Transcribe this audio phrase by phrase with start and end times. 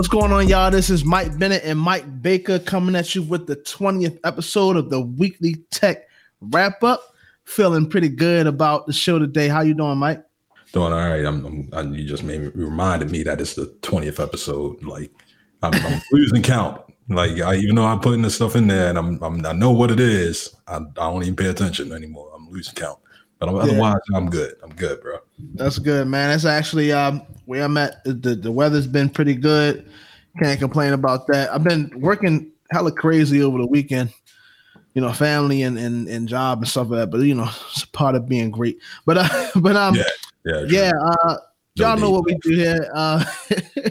[0.00, 0.70] What's going on, y'all?
[0.70, 4.88] This is Mike Bennett and Mike Baker coming at you with the 20th episode of
[4.88, 6.08] the weekly tech
[6.40, 7.02] wrap up.
[7.44, 9.48] Feeling pretty good about the show today.
[9.48, 10.24] How you doing, Mike?
[10.72, 11.22] Doing all right.
[11.22, 14.82] I'm, I'm I, you just made me reminded me that it's the 20th episode.
[14.82, 15.12] Like
[15.62, 16.80] I'm, I'm losing count.
[17.10, 19.70] Like I, even though I'm putting this stuff in there and I'm, I'm i know
[19.70, 22.32] what it is, I, I don't even pay attention anymore.
[22.34, 23.00] I'm losing count.
[23.40, 24.16] But otherwise, yeah.
[24.16, 24.54] I'm good.
[24.62, 25.18] I'm good, bro.
[25.54, 26.28] That's good, man.
[26.28, 28.04] That's actually um where I'm at.
[28.04, 29.90] The, the weather's been pretty good.
[30.38, 31.52] Can't complain about that.
[31.52, 34.12] I've been working hella crazy over the weekend.
[34.92, 37.10] You know, family and and, and job and stuff like that.
[37.10, 38.78] But you know, it's part of being great.
[39.06, 40.02] But uh, but um, yeah,
[40.44, 40.92] yeah, yeah.
[41.00, 41.36] Uh,
[41.76, 42.90] y'all know what we do here.
[42.94, 43.24] Uh,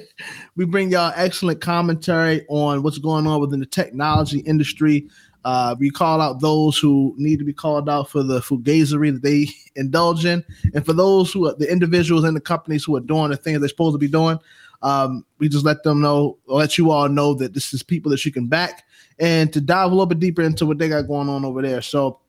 [0.59, 5.07] we bring y'all excellent commentary on what's going on within the technology industry.
[5.45, 9.21] Uh, we call out those who need to be called out for the fugazery that
[9.21, 9.47] they
[9.81, 10.43] indulge in,
[10.73, 13.61] and for those who are the individuals and the companies who are doing the things
[13.61, 14.37] they're supposed to be doing.
[14.81, 18.25] Um, we just let them know, let you all know that this is people that
[18.25, 18.83] you can back,
[19.17, 21.81] and to dive a little bit deeper into what they got going on over there.
[21.81, 22.19] So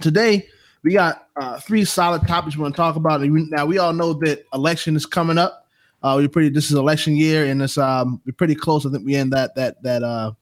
[0.00, 0.48] today
[0.82, 3.20] we got uh, three solid topics we want to talk about.
[3.22, 5.59] Now we all know that election is coming up.
[6.02, 6.48] Uh, we're pretty.
[6.48, 8.86] This is election year, and it's um we're pretty close.
[8.86, 10.32] I think we end that that that uh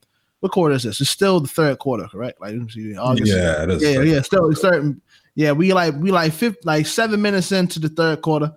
[0.40, 1.00] what quarter is this?
[1.00, 2.40] It's still the third quarter, correct?
[2.40, 3.32] Like August.
[3.32, 4.20] Yeah, yeah, yeah.
[4.22, 5.00] Still certain.
[5.34, 8.52] Yeah, we like we like fifth, like seven minutes into the third quarter.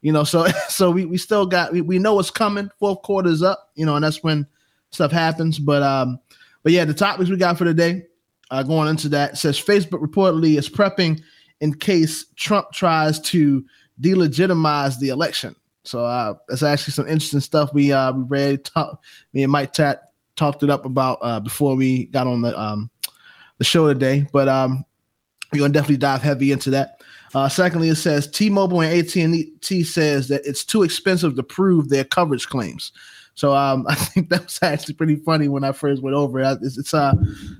[0.00, 2.70] You know, so so we, we still got we, we know what's coming.
[2.78, 4.46] Fourth quarter is up, you know, and that's when
[4.90, 5.58] stuff happens.
[5.58, 6.18] But um,
[6.62, 8.04] but yeah, the topics we got for today,
[8.50, 11.20] uh, going into that says Facebook reportedly is prepping
[11.60, 13.64] in case Trump tries to
[14.00, 15.54] delegitimize the election.
[15.86, 18.64] So uh, that's actually some interesting stuff we uh we read.
[18.64, 19.02] Talk,
[19.32, 20.02] me and Mike Tat
[20.36, 22.90] talked it up about uh, before we got on the um,
[23.58, 24.26] the show today.
[24.32, 24.84] But um,
[25.52, 27.00] we're gonna definitely dive heavy into that.
[27.34, 32.04] Uh, secondly, it says T-Mobile and AT&T says that it's too expensive to prove their
[32.04, 32.92] coverage claims.
[33.34, 36.58] So um, I think that was actually pretty funny when I first went over it.
[36.62, 37.14] It's, it's uh,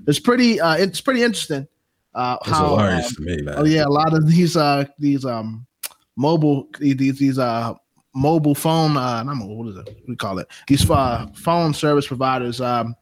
[0.07, 1.67] it's pretty uh, it's pretty interesting.
[2.13, 5.67] Uh, how, um, me, oh yeah, a lot of these uh these um
[6.15, 7.75] mobile these these uh
[8.17, 10.03] mobile phone, uh, not mobile, what is it?
[10.07, 12.59] We call it these uh, phone service providers.
[12.59, 12.95] Um,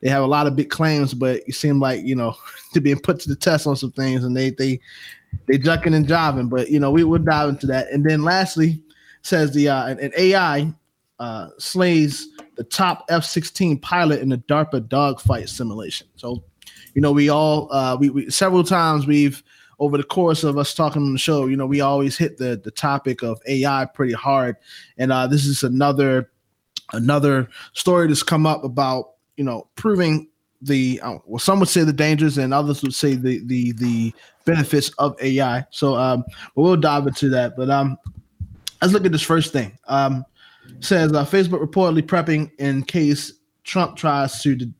[0.00, 2.36] they have a lot of big claims, but it seem like you know
[2.74, 4.80] to being put to the test on some things, and they they
[5.46, 6.48] they ducking and jiving.
[6.48, 7.90] But you know we will dive into that.
[7.90, 8.82] And then lastly,
[9.22, 10.72] says the uh, an, an AI
[11.18, 16.06] uh, slays the top F-16 pilot in the DARPA dogfight simulation.
[16.16, 16.42] So
[16.94, 19.42] you know we all uh, we, we several times we've
[19.78, 22.60] over the course of us talking on the show, you know, we always hit the
[22.62, 24.56] the topic of AI pretty hard,
[24.98, 26.30] and uh, this is another
[26.92, 30.28] another story that's come up about you know proving
[30.62, 34.14] the uh, well, some would say the dangers, and others would say the the the
[34.44, 35.66] benefits of AI.
[35.70, 37.56] So, um, but we'll dive into that.
[37.56, 37.98] But um,
[38.80, 39.76] let's look at this first thing.
[39.88, 40.24] Um,
[40.80, 43.32] says uh, Facebook reportedly prepping in case
[43.64, 44.72] Trump tries to de-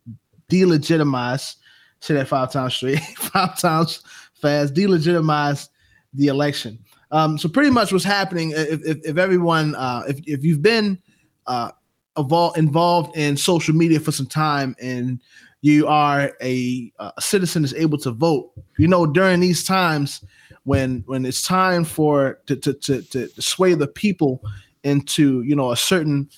[0.49, 1.57] delegitimize.
[2.01, 4.03] Say that five times straight, five times
[4.41, 5.69] fast, delegitimize
[6.15, 6.79] the election.
[7.11, 10.99] Um, so pretty much what's happening if, if, if everyone uh, if, if you've been
[11.47, 11.71] uh,
[12.17, 15.21] evol- involved in social media for some time and
[15.63, 20.25] you are a, a citizen is able to vote you know during these times
[20.65, 24.41] when when it's time for to, to to to sway the people
[24.83, 26.29] into you know a certain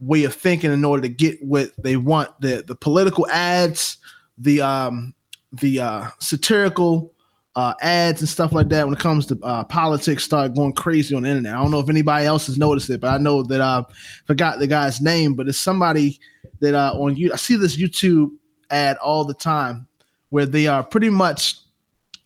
[0.00, 3.98] way of thinking in order to get what they want the the political ads
[4.38, 5.14] the um
[5.52, 7.12] the uh satirical
[7.60, 11.14] uh, ads and stuff like that when it comes to uh, politics start going crazy
[11.14, 11.54] on the internet.
[11.54, 13.84] I don't know if anybody else has noticed it, but I know that I
[14.26, 16.18] forgot the guy's name, but it's somebody
[16.60, 18.30] that uh, on you I see this YouTube
[18.70, 19.86] ad all the time
[20.30, 21.56] where they are pretty much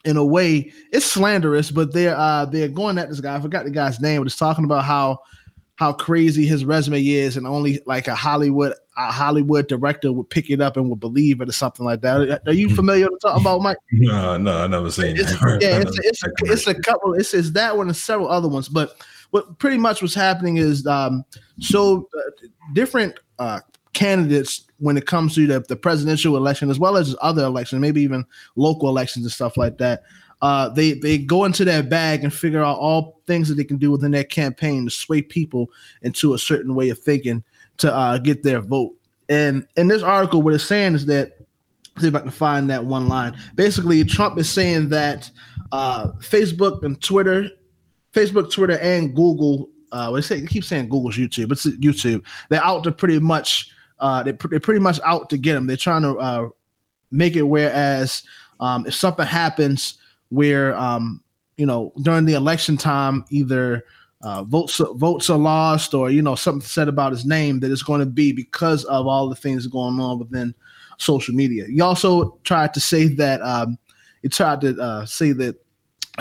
[0.05, 3.35] in a way it's slanderous, but they're uh, they're going at this guy.
[3.35, 5.19] I forgot the guy's name, but it's talking about how
[5.75, 10.51] how crazy his resume is, and only like a Hollywood a Hollywood director would pick
[10.51, 12.43] it up and would believe it or something like that.
[12.47, 13.79] Are you familiar with talking about, Mike?
[13.93, 15.63] No, no, I never seen it's, it.
[15.63, 17.15] Yeah, it's, it's, it's, a couple.
[17.15, 18.97] It's, it's that one and several other ones, but
[19.31, 21.25] what pretty much what's happening is um,
[21.59, 23.61] so uh, different uh,
[23.93, 28.03] candidates when it comes to the, the presidential election as well as other elections, maybe
[28.03, 28.25] even
[28.57, 30.03] local elections and stuff like that
[30.45, 33.79] uh, they they go into their bag and figure out all things that they can
[33.79, 35.71] do within their campaign to sway people
[36.03, 37.43] into a certain way of thinking
[37.79, 38.95] to uh, get their vote.
[39.29, 41.39] And in this article, what it's saying is that
[41.99, 43.37] see if I can find that one line.
[43.55, 45.31] Basically, Trump is saying that
[45.73, 47.49] uh, Facebook and Twitter,
[48.13, 49.71] Facebook, Twitter, and Google.
[49.93, 52.25] Uh, they say they keep saying Google's YouTube, it's YouTube.
[52.49, 55.67] They're out to pretty much uh, they, they're pretty much out to get them.
[55.67, 56.49] They're trying to uh,
[57.11, 58.23] make it whereas
[58.61, 59.99] um, if something happens
[60.31, 61.23] where um,
[61.57, 63.85] you know during the election time either
[64.25, 67.83] uh, votes votes are lost or you know something said about his name that it's
[67.83, 70.55] going to be because of all the things going on within
[70.99, 71.67] social media.
[71.67, 73.79] He also tried to say that um,
[74.23, 75.57] he tried to uh, say that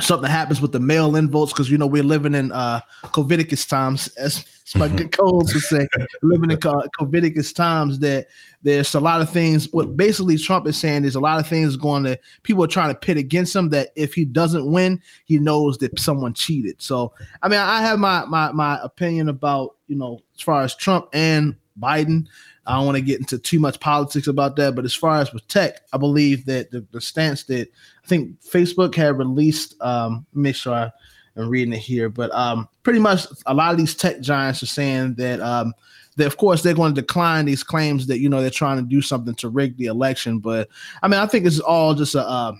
[0.01, 4.07] something happens with the mail-in votes because you know we're living in uh Covidicus times,
[4.17, 5.87] as, as my good codes would say,
[6.21, 7.99] living in Covidicus times.
[7.99, 8.27] That
[8.61, 9.71] there's a lot of things.
[9.71, 12.89] What basically Trump is saying is a lot of things going to people are trying
[12.89, 13.69] to pit against him.
[13.69, 16.81] That if he doesn't win, he knows that someone cheated.
[16.81, 20.75] So I mean, I have my my my opinion about you know as far as
[20.75, 22.27] Trump and Biden.
[22.65, 25.33] I don't want to get into too much politics about that, but as far as
[25.33, 27.67] with tech, I believe that the, the stance that
[28.03, 30.91] I think Facebook had released, um, make sure I,
[31.37, 34.67] am reading it here, but um, pretty much a lot of these tech giants are
[34.67, 35.73] saying that um,
[36.17, 38.83] that of course they're going to decline these claims that you know they're trying to
[38.83, 40.39] do something to rig the election.
[40.39, 40.69] But
[41.01, 42.55] I mean, I think it's all just a uh,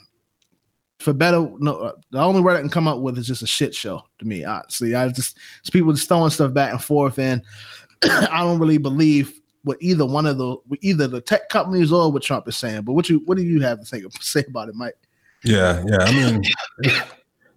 [1.00, 1.48] for better.
[1.60, 4.04] No, uh, the only word I can come up with is just a shit show
[4.20, 4.44] to me.
[4.44, 7.42] Honestly, I just it's people just throwing stuff back and forth, and
[8.04, 12.24] I don't really believe what either one of the either the tech companies or what
[12.24, 12.84] Trump is saying.
[12.84, 14.98] But what you what do you have to say, say about it, Mike?
[15.44, 15.98] Yeah, yeah.
[16.00, 16.44] I mean,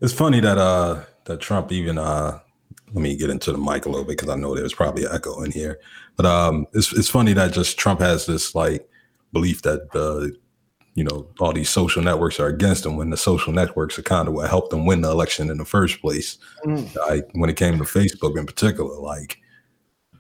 [0.01, 2.39] it's funny that uh that Trump even uh
[2.93, 5.13] let me get into the mic a little bit because I know there's probably an
[5.13, 5.81] echo in here.
[6.17, 8.89] But um it's it's funny that just Trump has this like
[9.33, 10.37] belief that the
[10.95, 14.29] you know all these social networks are against him when the social networks are kind
[14.29, 16.39] of what helped him win the election in the first place.
[16.65, 16.95] Mm.
[17.09, 19.39] Like when it came to Facebook in particular, like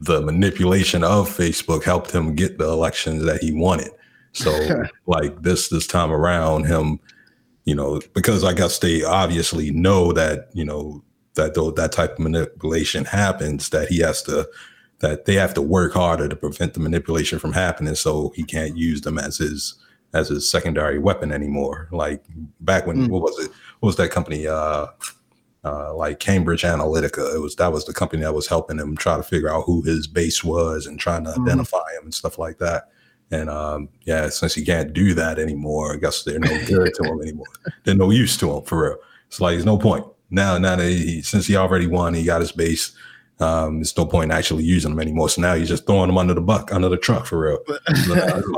[0.00, 3.90] the manipulation of Facebook helped him get the elections that he wanted.
[4.32, 7.00] So like this this time around, him,
[7.66, 11.04] you know, because I guess they obviously know that, you know,
[11.34, 14.48] that though that type of manipulation happens, that he has to
[15.00, 18.78] that they have to work harder to prevent the manipulation from happening so he can't
[18.78, 19.74] use them as his
[20.14, 21.88] as his secondary weapon anymore.
[21.92, 22.24] Like
[22.60, 23.10] back when mm.
[23.10, 23.50] what was it?
[23.80, 24.46] What was that company?
[24.46, 24.86] Uh
[25.64, 27.34] uh, like Cambridge Analytica.
[27.34, 29.82] It was that was the company that was helping him try to figure out who
[29.82, 31.42] his base was and trying to mm-hmm.
[31.42, 32.88] identify him and stuff like that.
[33.30, 37.04] And um, yeah, since he can't do that anymore, I guess they're no good to
[37.04, 37.46] him anymore.
[37.84, 38.96] They're no use to him for real.
[39.28, 40.58] It's like there's no point now.
[40.58, 42.92] Now that he, since he already won, he got his base.
[43.40, 45.28] Um, there's no point in actually using them anymore.
[45.28, 47.58] So now you're just throwing them under the buck, under the truck for real.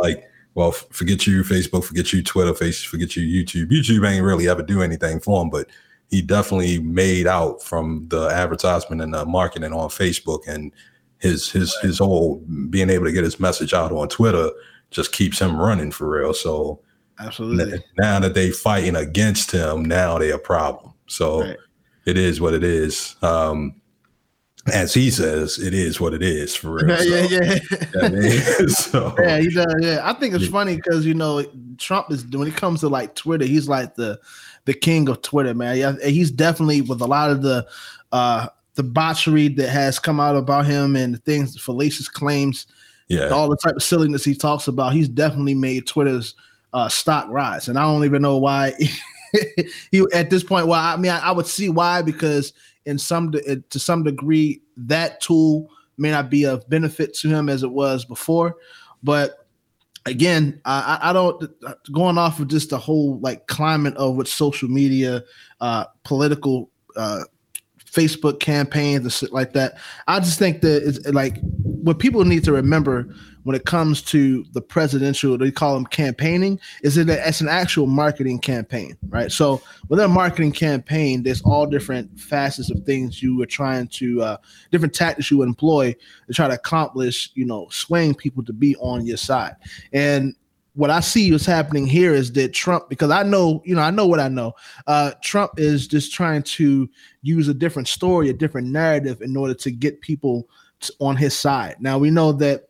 [0.02, 3.70] like, well, forget you, Facebook, forget you, Twitter, face, forget you, YouTube.
[3.70, 5.68] YouTube ain't really ever do anything for him, but
[6.10, 10.72] he definitely made out from the advertisement and the marketing on Facebook and
[11.20, 12.36] his his his whole
[12.70, 14.50] being able to get his message out on Twitter
[14.90, 16.32] just keeps him running for real.
[16.32, 16.80] So
[17.18, 20.94] absolutely now that they fighting against him, now they a problem.
[21.06, 21.56] So right.
[22.06, 23.16] it is what it is.
[23.22, 23.74] Um,
[24.72, 26.88] as he says, it is what it is for real.
[26.88, 27.58] Yeah, so, yeah,
[28.02, 28.66] yeah.
[28.68, 29.74] so, yeah, he does.
[29.80, 30.50] Yeah, I think it's yeah.
[30.50, 31.44] funny because you know
[31.78, 34.18] Trump is when it comes to like Twitter, he's like the
[34.66, 35.76] the king of Twitter, man.
[35.76, 37.66] Yeah, he's definitely with a lot of the
[38.12, 42.68] uh debauchery that has come out about him and the things, fallacious claims,
[43.08, 44.92] yeah, all the type of silliness he talks about.
[44.92, 46.36] He's definitely made Twitter's
[46.72, 48.72] uh, stock rise, and I don't even know why.
[49.90, 52.52] he at this point, well, I mean, I, I would see why because
[52.86, 57.48] in some de- to some degree that tool may not be of benefit to him
[57.48, 58.54] as it was before,
[59.02, 59.48] but
[60.06, 61.42] again, I, I don't
[61.90, 65.24] going off of just the whole like climate of what social media,
[65.60, 67.24] uh, political, uh,
[67.98, 69.78] Facebook campaigns and shit like that.
[70.06, 73.08] I just think that it's like what people need to remember
[73.42, 77.86] when it comes to the presidential, they call them campaigning, is that it's an actual
[77.86, 79.32] marketing campaign, right?
[79.32, 84.22] So with a marketing campaign, there's all different facets of things you are trying to,
[84.22, 84.36] uh,
[84.70, 88.76] different tactics you would employ to try to accomplish, you know, swaying people to be
[88.76, 89.56] on your side.
[89.92, 90.34] And
[90.78, 93.90] what I see is happening here is that Trump, because I know, you know, I
[93.90, 94.52] know what I know.
[94.86, 96.88] Uh, Trump is just trying to
[97.20, 100.48] use a different story, a different narrative in order to get people
[101.00, 101.74] on his side.
[101.80, 102.68] Now we know that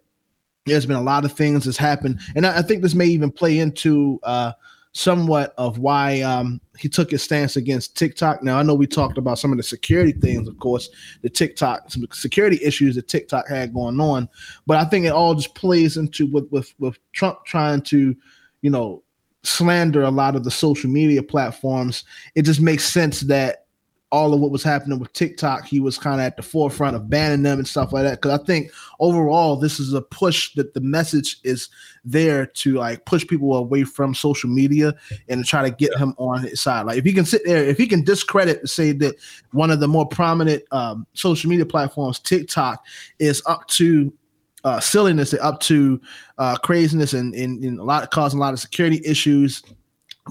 [0.64, 3.30] there's been a lot of things that's happened, and I, I think this may even
[3.30, 4.52] play into uh,
[4.92, 8.42] somewhat of why um, he took his stance against TikTok.
[8.42, 10.90] Now I know we talked about some of the security things, of course,
[11.22, 14.28] the TikTok, some security issues that TikTok had going on,
[14.66, 18.16] but I think it all just plays into with with, with Trump trying to,
[18.62, 19.02] you know,
[19.44, 22.04] slander a lot of the social media platforms.
[22.34, 23.66] It just makes sense that
[24.10, 27.10] all of what was happening with TikTok, he was kind of at the forefront of
[27.10, 28.22] banning them and stuff like that.
[28.22, 31.68] Because I think overall, this is a push that the message is
[32.04, 34.94] there to like push people away from social media
[35.28, 36.86] and try to get him on his side.
[36.86, 39.16] Like if he can sit there, if he can discredit say that
[39.52, 42.84] one of the more prominent um, social media platforms, TikTok,
[43.18, 44.12] is up to
[44.64, 46.00] uh, silliness up to
[46.38, 49.62] uh, craziness and, and, and a lot of causing a lot of security issues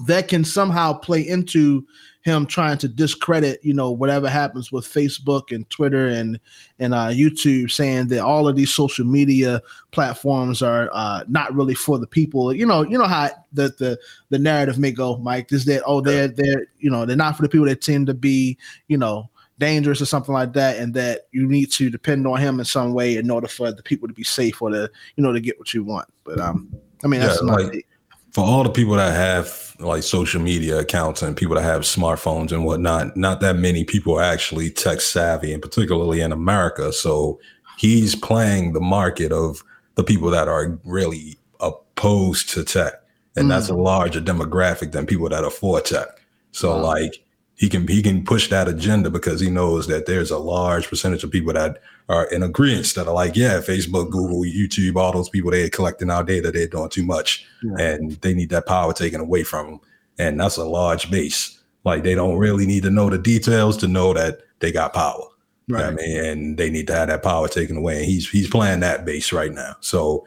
[0.06, 1.84] that can somehow play into
[2.28, 6.38] him trying to discredit, you know, whatever happens with Facebook and Twitter and
[6.78, 11.74] and uh, YouTube, saying that all of these social media platforms are uh, not really
[11.74, 12.52] for the people.
[12.52, 16.00] You know, you know how the the the narrative may go, Mike, is that oh
[16.00, 18.58] they're they're you know they're not for the people that tend to be
[18.88, 22.60] you know dangerous or something like that, and that you need to depend on him
[22.60, 25.32] in some way in order for the people to be safe or to you know
[25.32, 26.08] to get what you want.
[26.24, 27.86] But um, I mean that's yeah, like,
[28.32, 32.52] for all the people that have like social media accounts and people that have smartphones
[32.52, 36.92] and whatnot, not that many people are actually tech savvy, and particularly in America.
[36.92, 37.40] So
[37.78, 39.62] he's playing the market of
[39.94, 42.94] the people that are really opposed to tech.
[43.36, 43.48] And mm.
[43.50, 46.08] that's a larger demographic than people that are for tech.
[46.52, 46.82] So wow.
[46.82, 47.24] like
[47.58, 51.24] he can he can push that agenda because he knows that there's a large percentage
[51.24, 55.28] of people that are in agreement that are like, yeah, Facebook, Google, YouTube, all those
[55.28, 57.84] people they're collecting our data, they're doing too much, yeah.
[57.84, 59.80] and they need that power taken away from them,
[60.18, 61.60] and that's a large base.
[61.84, 65.24] Like they don't really need to know the details to know that they got power.
[65.68, 65.84] Right.
[65.84, 68.80] I mean, and they need to have that power taken away, and he's he's playing
[68.80, 69.74] that base right now.
[69.80, 70.24] So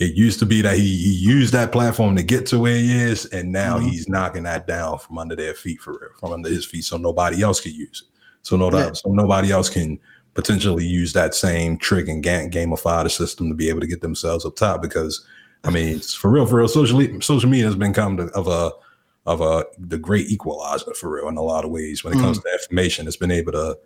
[0.00, 2.98] it used to be that he, he used that platform to get to where he
[2.98, 3.88] is, and now mm-hmm.
[3.88, 6.96] he's knocking that down from under their feet for real, from under his feet, so
[6.96, 8.18] nobody else can use it.
[8.42, 10.00] So no doubt, so nobody else can
[10.32, 14.46] potentially use that same trick and gamify the system to be able to get themselves
[14.46, 14.80] up top.
[14.80, 15.22] Because
[15.64, 18.72] I mean, for real, for real, social social media has become the, of a
[19.26, 22.38] of a the great equalizer for real in a lot of ways when it comes
[22.38, 22.48] mm-hmm.
[22.48, 23.06] to information.
[23.06, 23.78] It's been able to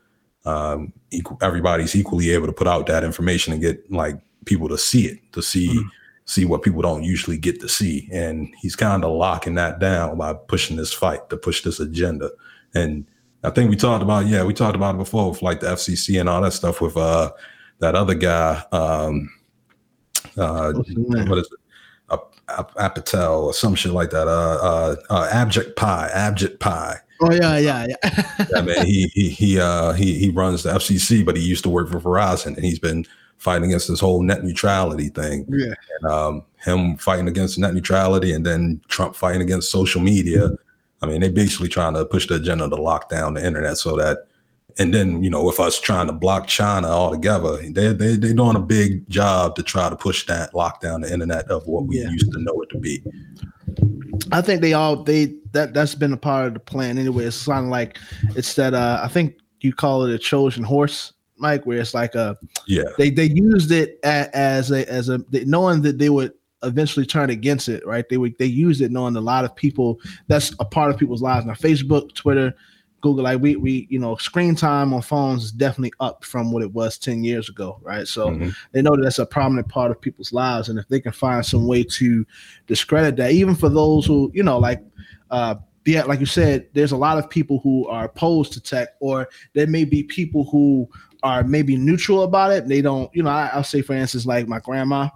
[0.44, 4.78] um, equal, everybody's equally able to put out that information and get like people to
[4.78, 5.70] see it, to see.
[5.70, 5.88] Mm-hmm
[6.26, 8.08] see what people don't usually get to see.
[8.12, 12.30] And he's kind of locking that down by pushing this fight to push this agenda.
[12.74, 13.06] And
[13.42, 16.18] I think we talked about, yeah, we talked about it before with like the FCC
[16.18, 17.30] and all that stuff with uh
[17.80, 19.30] that other guy, um
[20.38, 21.60] uh what is it?
[22.46, 24.28] Apatow or some shit like that.
[24.28, 26.96] Uh, uh, uh Ajit Pai, Ajit Pai.
[27.22, 28.46] Oh yeah, yeah, yeah.
[28.54, 28.84] yeah, man.
[28.84, 32.00] He he he uh he he runs the FCC, but he used to work for
[32.00, 33.06] Verizon, and he's been
[33.44, 35.46] fighting against this whole net neutrality thing.
[35.50, 35.74] Yeah.
[36.00, 40.48] And, um, him fighting against net neutrality and then Trump fighting against social media.
[41.02, 43.96] I mean, they're basically trying to push the agenda to lock down the internet so
[43.96, 44.26] that,
[44.78, 48.56] and then, you know, with us trying to block China altogether, they, they, they're doing
[48.56, 52.00] a big job to try to push that, lock down the internet of what we
[52.00, 52.08] yeah.
[52.08, 53.02] used to know it to be.
[54.32, 57.26] I think they all, they, that, that's been a part of the plan anyway.
[57.26, 57.98] It's of like,
[58.34, 61.12] it's that, uh, I think you call it a Trojan horse
[61.44, 62.36] Mike, where it's like a
[62.66, 65.18] yeah they they used it as a as a
[65.54, 66.32] knowing that they would
[66.62, 68.08] eventually turn against it, right?
[68.08, 71.22] They would they used it knowing a lot of people that's a part of people's
[71.22, 71.52] lives now.
[71.52, 72.54] Facebook, Twitter,
[73.02, 76.62] Google, like we we you know screen time on phones is definitely up from what
[76.62, 78.08] it was ten years ago, right?
[78.08, 78.48] So mm-hmm.
[78.72, 81.44] they know that that's a prominent part of people's lives, and if they can find
[81.44, 82.26] some way to
[82.66, 84.82] discredit that, even for those who you know like.
[85.30, 88.88] uh yeah, like you said, there's a lot of people who are opposed to tech,
[89.00, 90.88] or there may be people who
[91.24, 92.68] are maybe neutral about it.
[92.68, 95.08] They don't, you know, I, will say for instance, like my grandma,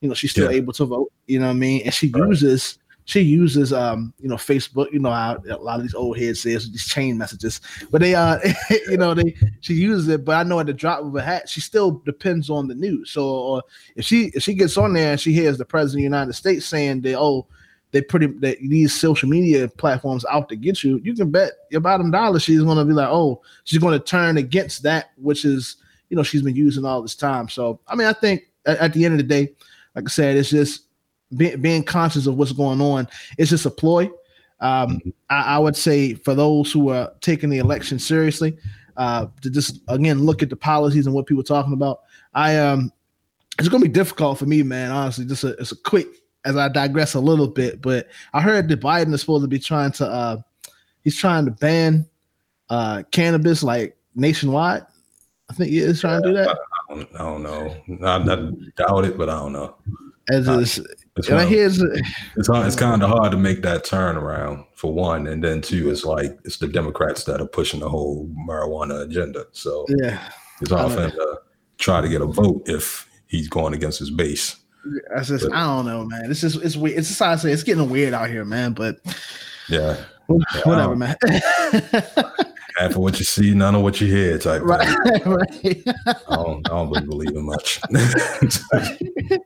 [0.00, 0.58] you know, she's still yeah.
[0.58, 1.82] able to vote, you know what I mean?
[1.84, 2.28] And she right.
[2.28, 6.18] uses she uses um, you know, Facebook, you know how a lot of these old
[6.18, 7.60] heads says these chain messages.
[7.90, 8.38] But they uh
[8.88, 11.48] you know, they she uses it, but I know at the drop of a hat,
[11.48, 13.10] she still depends on the news.
[13.10, 13.62] So or
[13.94, 16.32] if she if she gets on there and she hears the president of the United
[16.34, 17.46] States saying that, oh,
[17.92, 21.80] they pretty that these social media platforms out to get you, you can bet your
[21.80, 25.76] bottom dollar she's gonna be like, oh, she's gonna turn against that, which is
[26.08, 27.48] you know she's been using all this time.
[27.48, 29.52] So I mean, I think at, at the end of the day,
[29.94, 30.86] like I said, it's just
[31.36, 33.06] be, being conscious of what's going on.
[33.38, 34.10] It's just a ploy.
[34.60, 35.10] Um, mm-hmm.
[35.28, 38.56] I, I, would say for those who are taking the election seriously,
[38.96, 42.00] uh, to just again look at the policies and what people are talking about.
[42.34, 42.92] I um,
[43.58, 44.90] it's gonna be difficult for me, man.
[44.90, 46.06] Honestly, just a, it's a quick
[46.44, 49.58] as I digress a little bit, but I heard that Biden is supposed to be
[49.58, 50.36] trying to uh
[51.02, 52.06] he's trying to ban
[52.70, 54.86] uh cannabis like nationwide.
[55.50, 56.48] I think he is trying to do that.
[56.48, 57.76] I don't, I don't know.
[58.06, 59.74] I, I, doubt it, but I don't know.
[60.30, 64.64] As is, it's, I hear it's, it's, it's kind of hard to make that turnaround
[64.74, 68.30] for one, and then two, it's like it's the Democrats that are pushing the whole
[68.48, 69.46] marijuana agenda.
[69.52, 70.30] So yeah,
[70.60, 71.40] it's hard for him to
[71.78, 74.56] try to get a vote if he's going against his base.
[75.16, 76.30] I just but, I don't know, man.
[76.30, 76.98] It's just it's weird.
[76.98, 78.72] It's just I say it's getting weird out here, man.
[78.72, 78.98] But
[79.68, 81.16] yeah, whatever, man.
[82.76, 84.62] half of what you see, none of what you hear, type.
[84.62, 84.88] Right,
[85.26, 85.82] right.
[86.06, 87.80] I don't, I don't really believe in much.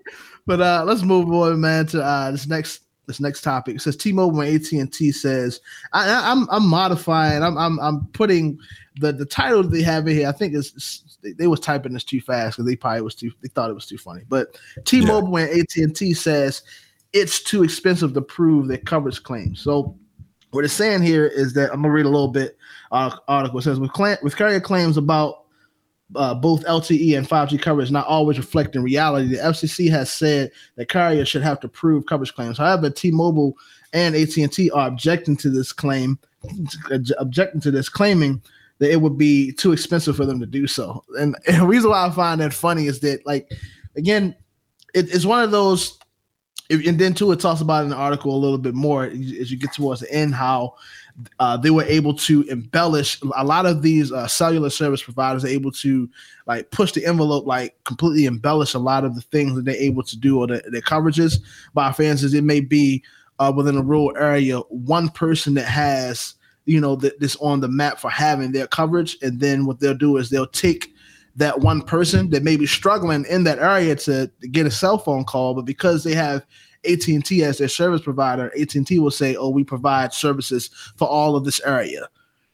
[0.47, 3.77] but uh, let's move on, man, to uh, this next this next topic.
[3.77, 5.61] It says T-Mobile and AT&T says
[5.93, 7.43] I, am I'm, I'm modifying.
[7.43, 8.59] I'm I'm I'm putting
[8.97, 10.29] the the title they have in here.
[10.29, 13.33] I think is they, they was typing this too fast because they probably was too
[13.43, 14.23] they thought it was too funny.
[14.29, 15.47] But T-Mobile yeah.
[15.47, 16.63] and AT&T says
[17.13, 19.61] it's too expensive to prove their coverage claims.
[19.61, 19.97] So
[20.51, 22.57] what it's saying here is that I'm gonna read a little bit.
[22.93, 25.45] Uh, article it says with cl- with carrier claims about
[26.15, 29.29] uh, both LTE and 5G coverage not always reflecting reality.
[29.29, 32.59] The FCC has said that carriers should have to prove coverage claims.
[32.59, 33.57] However, T-Mobile
[33.93, 36.17] and AT&T are objecting to this claim,
[37.19, 38.41] objecting to this, claiming
[38.79, 41.05] that it would be too expensive for them to do so.
[41.19, 43.51] And, and the reason why I find that funny is that, like,
[43.97, 44.35] again,
[44.95, 45.99] it, it's one of those.
[46.69, 49.57] And then too, it talks about in the article a little bit more as you
[49.57, 50.75] get towards the end how
[51.39, 55.49] uh, they were able to embellish a lot of these uh, cellular service providers are
[55.49, 56.09] able to
[56.47, 60.03] like push the envelope like completely embellish a lot of the things that they're able
[60.03, 61.41] to do or the, their coverages
[61.73, 63.03] by fans as it may be
[63.39, 66.35] uh, within a rural area one person that has
[66.67, 69.95] you know th- this on the map for having their coverage and then what they'll
[69.95, 70.93] do is they'll take
[71.35, 74.99] that one person that may be struggling in that area to, to get a cell
[74.99, 76.45] phone call but because they have
[76.87, 81.45] AT&T as their service provider, AT&T will say, "Oh, we provide services for all of
[81.45, 82.09] this area."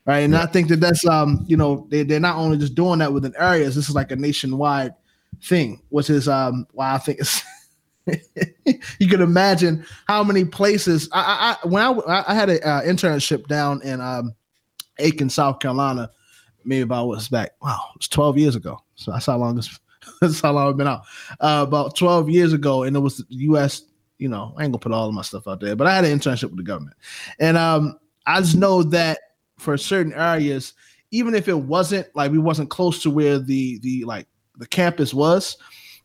[0.05, 0.21] Right?
[0.21, 0.43] And yeah.
[0.43, 3.35] I think that that's um, you know, they they're not only just doing that within
[3.39, 4.95] areas, this is like a nationwide
[5.43, 7.43] thing, which is um why I think it's
[8.99, 13.47] you can imagine how many places I, I when I I had an uh, internship
[13.47, 14.35] down in um
[14.99, 16.11] Aiken, South Carolina,
[16.65, 17.53] maybe about what's back.
[17.63, 18.79] Wow, it was 12 years ago.
[18.97, 19.79] So that's how long this
[20.21, 21.03] that's how long I've been out.
[21.41, 23.83] Uh, about 12 years ago, and it was the U.S
[24.23, 26.05] you know, I ain't gonna put all of my stuff out there, but I had
[26.05, 26.97] an internship with the government.
[27.41, 29.19] And um, I just know that
[29.59, 30.75] for certain areas,
[31.11, 34.29] even if it wasn't like we wasn't close to where the the like
[34.59, 35.57] the campus was,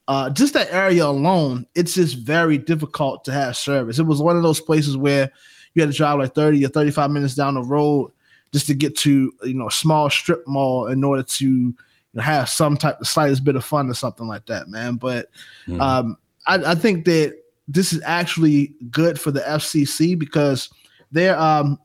[0.08, 4.00] uh, just that area alone, it's just very difficult to have service.
[4.00, 5.32] It was one of those places where
[5.74, 8.12] you had to drive like 30 or 35 minutes down the road
[8.54, 11.76] just to get to you know a small strip mall in order to you
[12.14, 14.96] know, have some type of slightest bit of fun or something like that, man.
[14.96, 15.28] But
[15.68, 15.80] mm.
[15.82, 16.18] um,
[16.48, 20.70] I, I think that this is actually good for the FCC because
[21.12, 21.80] they're um,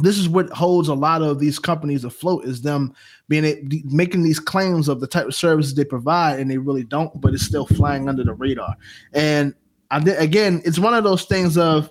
[0.00, 2.94] this is what holds a lot of these companies afloat is them
[3.28, 6.84] being a, making these claims of the type of services they provide and they really
[6.84, 8.76] don't but it's still flying under the radar.
[9.12, 9.54] And
[9.90, 11.90] I, again it's one of those things of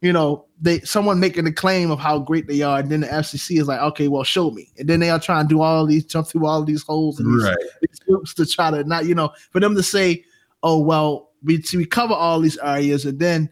[0.00, 3.06] you know they someone making a claim of how great they are and then the
[3.06, 4.70] fcc is like okay well show me.
[4.78, 7.32] And then they are trying to do all these jump through all these holes and
[7.32, 7.56] these, right.
[7.80, 10.24] these groups to try to not you know for them to say
[10.62, 13.50] oh well we we cover all these areas, and then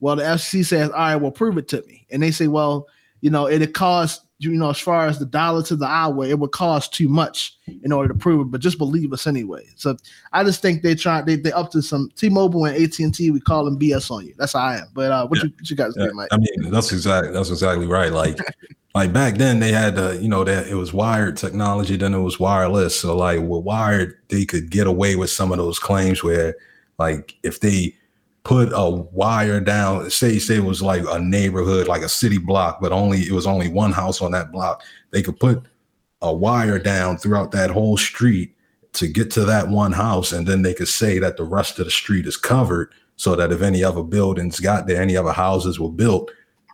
[0.00, 2.86] well, the FCC says, all right, well, prove it to me, and they say, well,
[3.22, 6.24] you know, it costs you you know, as far as the dollar to the hour,
[6.24, 8.50] it would cost too much in order to prove it.
[8.50, 9.64] But just believe us anyway.
[9.76, 9.96] So
[10.32, 13.30] I just think they try they they up to some T-Mobile and AT and T.
[13.30, 14.34] We call them BS on you.
[14.36, 14.88] That's how I am.
[14.92, 15.44] But uh, what, yeah.
[15.44, 16.04] you, what you guys yeah.
[16.04, 16.28] think, Mike?
[16.32, 18.12] I mean, that's exactly that's exactly right.
[18.12, 18.38] Like
[18.94, 22.20] like back then they had uh, you know that it was wired technology, then it
[22.20, 22.98] was wireless.
[22.98, 26.56] So like with wired, they could get away with some of those claims where
[26.98, 27.94] like if they
[28.44, 32.80] put a wire down, say say it was like a neighborhood, like a city block,
[32.80, 35.62] but only it was only one house on that block, they could put
[36.22, 38.54] a wire down throughout that whole street
[38.94, 41.84] to get to that one house, and then they could say that the rest of
[41.84, 45.78] the street is covered, so that if any other buildings got there, any other houses
[45.78, 46.30] were built,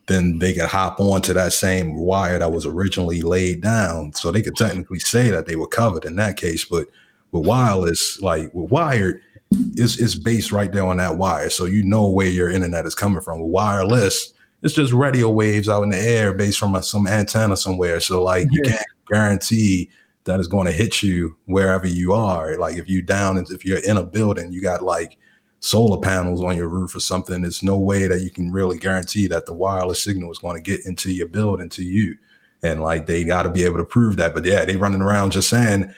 [0.07, 4.13] then they could hop onto that same wire that was originally laid down.
[4.15, 6.65] So they could technically say that they were covered in that case.
[6.65, 6.89] But
[7.31, 9.21] with wireless, like with wired,
[9.51, 11.51] it's, it's based right there on that wire.
[11.51, 13.41] So you know where your internet is coming from.
[13.41, 14.33] Wireless,
[14.63, 18.01] it's just radio waves out in the air based from a, some antenna somewhere.
[18.01, 19.91] So like you can't guarantee
[20.25, 22.57] that it's going to hit you wherever you are.
[22.59, 25.17] Like if you down if you're in a building, you got like
[25.61, 27.43] solar panels on your roof or something.
[27.43, 30.63] There's no way that you can really guarantee that the wireless signal is going to
[30.63, 32.17] get into your building to you.
[32.63, 34.35] And like they got to be able to prove that.
[34.35, 35.93] But yeah, they running around just saying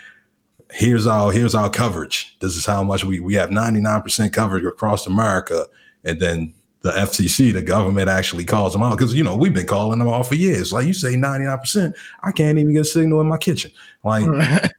[0.72, 2.37] here's our here's our coverage.
[2.40, 5.66] This is how much we we have 99% coverage across America.
[6.04, 9.66] And then the FCC, the government actually calls them out because you know we've been
[9.66, 10.72] calling them out for years.
[10.72, 13.70] Like you say, 99%, I can't even get a signal in my kitchen.
[14.02, 14.24] Like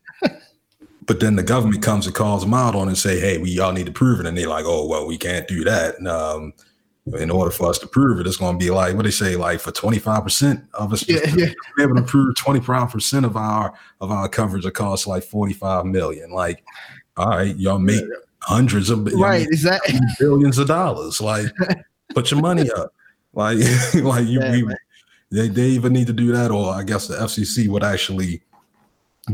[1.06, 3.72] but then the government comes and calls them out on and say, hey, we y'all
[3.72, 4.26] need to prove it.
[4.26, 5.98] And they're like, oh, well, we can't do that.
[5.98, 6.54] And, um,
[7.18, 9.36] in order for us to prove it, it's going to be like what they say,
[9.36, 11.50] like for twenty five percent of us, yeah, yeah.
[11.78, 15.54] be able to prove twenty five percent of our of our coverage, costs like forty
[15.54, 16.32] five million.
[16.32, 16.64] Like,
[17.18, 18.04] all right, y'all make
[18.42, 21.20] hundreds of right, exactly billions of dollars.
[21.20, 21.48] Like,
[22.14, 22.94] put your money up.
[23.34, 23.58] Like,
[23.96, 24.76] like you, yeah, we,
[25.32, 28.44] they they even need to do that, or I guess the FCC would actually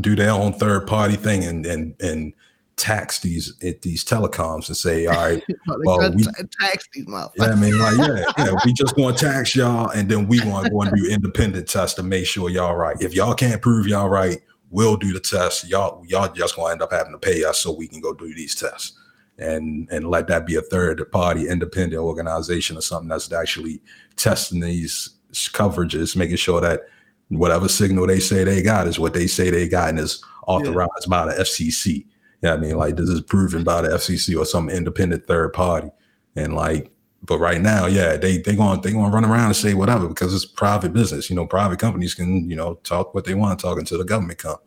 [0.00, 2.32] do their own third party thing and and and
[2.78, 5.42] tax these these telecoms and say, all right,
[5.84, 6.24] well, we,
[6.60, 7.30] tax these motherfuckers.
[7.36, 10.40] Yeah, I mean, like, yeah, yeah, we just going to tax y'all, and then we
[10.46, 12.96] want to go and do independent tests to make sure y'all right.
[13.00, 15.68] If y'all can't prove y'all right, we'll do the test.
[15.68, 18.14] Y'all, y'all just going to end up having to pay us so we can go
[18.14, 18.98] do these tests,
[19.38, 23.82] and and let that be a third party independent organization or something that's actually
[24.16, 26.82] testing these coverages, making sure that
[27.28, 30.90] whatever signal they say they got is what they say they got and is authorized
[31.02, 31.10] yeah.
[31.10, 32.06] by the FCC.
[32.42, 35.90] Yeah, I mean, like this is proven by the FCC or some independent third party.
[36.36, 39.56] And like, but right now, yeah, they they going they going to run around and
[39.56, 41.28] say whatever because it's private business.
[41.28, 44.38] You know, private companies can you know talk what they want talking to the government
[44.38, 44.58] come.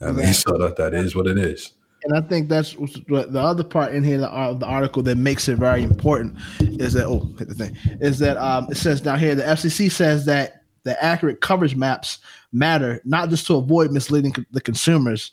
[0.00, 1.72] I mean, so that that is what it is.
[2.04, 5.58] And I think that's the other part in here of the article that makes it
[5.58, 9.34] very important is that oh hit the thing is that um, it says down here
[9.34, 12.18] the FCC says that the accurate coverage maps
[12.52, 15.32] matter not just to avoid misleading the consumers,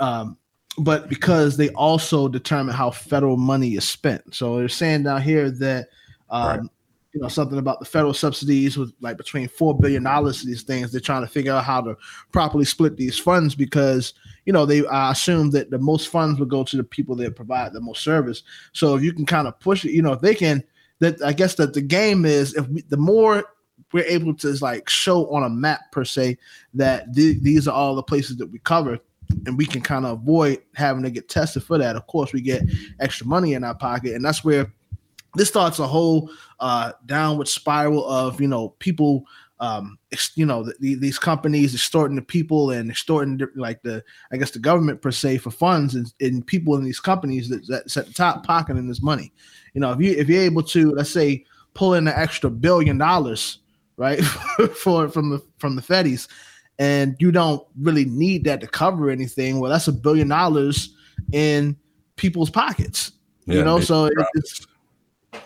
[0.00, 0.36] um,
[0.78, 4.34] but because they also determine how federal money is spent.
[4.34, 5.88] So they're saying down here that
[6.30, 6.60] um, right.
[7.12, 10.62] you know something about the federal subsidies with like between four billion dollars to these
[10.62, 10.90] things.
[10.90, 11.96] They're trying to figure out how to
[12.32, 14.14] properly split these funds because
[14.46, 17.36] you know they uh, assume that the most funds will go to the people that
[17.36, 18.42] provide the most service.
[18.72, 20.64] So if you can kind of push it, you know, if they can.
[21.00, 23.44] That I guess that the game is if we, the more
[23.92, 26.38] we're able to like show on a map per se
[26.74, 29.00] that th- these are all the places that we cover
[29.46, 31.96] and we can kind of avoid having to get tested for that.
[31.96, 32.62] Of course, we get
[33.00, 34.72] extra money in our pocket, and that's where
[35.34, 39.24] this starts a whole uh, downward spiral of you know people.
[39.60, 39.96] Um,
[40.34, 44.58] you know, the, these companies extorting the people and extorting like the, I guess the
[44.58, 48.12] government per se for funds and, and people in these companies that, that's at the
[48.12, 49.32] top pocketing this money.
[49.74, 52.98] You know, if you if you're able to, let's say, pull in an extra billion
[52.98, 53.60] dollars,
[53.96, 54.20] right,
[54.74, 56.26] for from the from the Feddies,
[56.82, 59.60] and you don't really need that to cover anything.
[59.60, 60.92] Well, that's a billion dollars
[61.30, 61.76] in
[62.16, 63.12] people's pockets,
[63.46, 63.78] yeah, you know.
[63.78, 64.66] So it's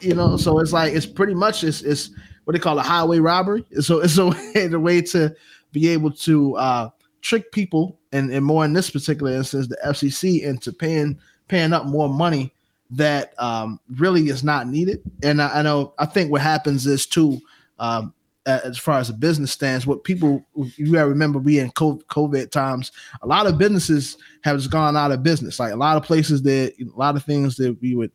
[0.01, 2.09] you know, so it's like it's pretty much it's, it's
[2.45, 3.67] what they call a highway robbery.
[3.81, 5.37] So it's a way, way to
[5.73, 6.89] be able to uh,
[7.21, 11.19] trick people, and, and more in this particular instance, the FCC into paying
[11.49, 12.55] paying up more money
[12.89, 15.03] that um, really is not needed.
[15.23, 17.43] And I, I, know I think what happens is too.
[17.79, 18.15] Um,
[18.47, 22.93] as far as a business stands, what people you gotta remember, we in COVID times,
[23.23, 25.59] a lot of businesses have just gone out of business.
[25.59, 28.13] Like a lot of places that a lot of things that we would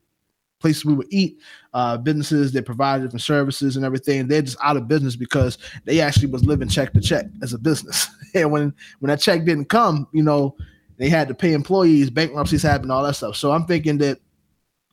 [0.62, 1.40] places we would eat,
[1.74, 6.00] uh, businesses that provide different services and everything, they're just out of business because they
[6.00, 8.08] actually was living check to check as a business.
[8.34, 10.56] and when when that check didn't come, you know,
[10.98, 13.36] they had to pay employees, bankruptcies happened, all that stuff.
[13.36, 14.20] So I'm thinking that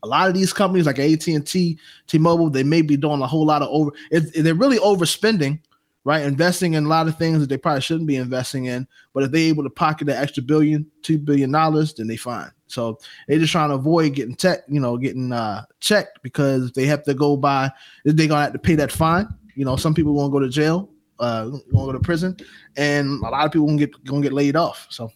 [0.02, 3.62] a lot of these companies like AT&T, T-Mobile, they may be doing a whole lot
[3.62, 5.60] of over it, they're really overspending,
[6.04, 6.22] right?
[6.22, 8.86] Investing in a lot of things that they probably shouldn't be investing in.
[9.12, 12.50] But if they're able to pocket that extra billion, two billion dollars, then they fine.
[12.68, 16.86] So they're just trying to avoid getting tech, you know, getting uh checked because they
[16.86, 17.70] have to go by
[18.04, 19.28] they're gonna have to pay that fine.
[19.54, 22.36] You know, some people won't go to jail, uh won't go to prison,
[22.76, 24.86] and a lot of people gonna get gonna get laid off.
[24.90, 25.10] So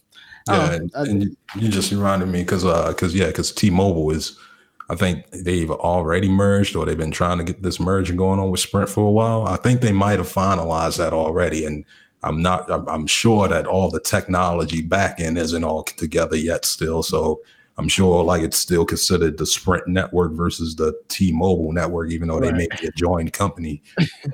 [0.49, 4.37] yeah, and, and you, you just reminded me because uh because yeah, because T-Mobile is
[4.89, 8.49] I think they've already merged or they've been trying to get this merger going on
[8.49, 9.47] with Sprint for a while.
[9.47, 11.65] I think they might have finalized that already.
[11.65, 11.85] And
[12.21, 17.01] I'm not, I'm, sure that all the technology back end isn't all together yet still.
[17.01, 17.41] So
[17.77, 22.37] I'm sure like it's still considered the Sprint network versus the T-Mobile network, even though
[22.37, 22.51] right.
[22.51, 23.81] they may be a joined company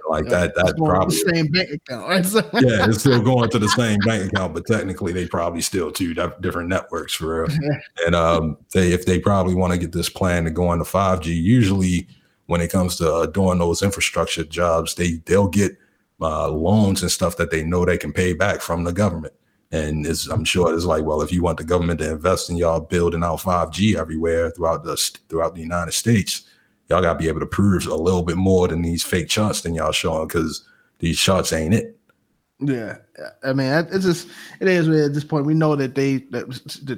[0.10, 0.56] like that.
[0.56, 2.10] That probably the same bank account.
[2.10, 2.26] Right?
[2.62, 6.14] yeah, it's still going to the same bank account, but technically they probably still two
[6.14, 7.58] different networks for real.
[8.06, 10.84] and um, they if they probably want to get this plan to go on to
[10.84, 12.08] 5G, usually
[12.48, 15.78] when it comes to uh, doing those infrastructure jobs, they they'll get
[16.20, 19.34] uh, loans and stuff that they know they can pay back from the government.
[19.72, 22.80] And I'm sure it's like, well, if you want the government to invest in y'all
[22.80, 24.98] building out 5G everywhere throughout the
[25.30, 26.44] throughout the United States,
[26.90, 29.62] y'all got to be able to prove a little bit more than these fake charts
[29.62, 30.66] than y'all showing because
[30.98, 32.00] these charts ain't it.
[32.60, 32.98] Yeah,
[33.44, 34.28] I mean, it's just
[34.60, 35.46] it is at this point.
[35.46, 36.50] We know that they that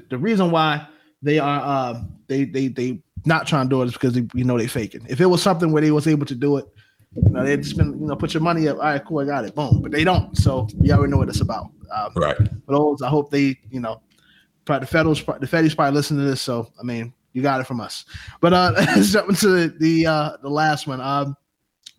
[0.09, 0.87] the, reason why
[1.21, 4.43] they are uh, they they they not trying to do it is because they, we
[4.43, 5.05] know they faking.
[5.07, 6.65] If it was something where they was able to do it,
[7.15, 8.77] you know, they just been you know put your money up.
[8.77, 9.81] All right, cool, I got it, boom.
[9.81, 11.71] But they don't, so you already know what it's about.
[11.93, 12.37] Um, right.
[12.37, 14.01] But those, I hope they, you know,
[14.65, 16.41] probably the federal, the Feds probably listen to this.
[16.41, 18.05] So I mean, you got it from us.
[18.39, 21.01] But uh, let's jump into the the, uh, the last one.
[21.01, 21.35] Um,